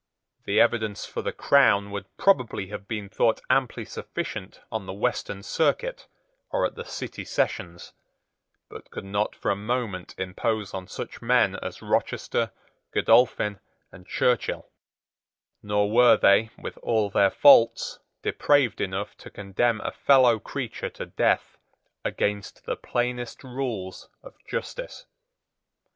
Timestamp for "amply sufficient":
3.51-4.59